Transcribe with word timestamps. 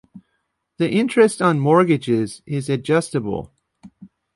The 0.77 0.89
interest 0.89 1.43
on 1.43 1.59
mortgages 1.59 2.41
is 2.47 2.69
adjustable. 2.69 3.53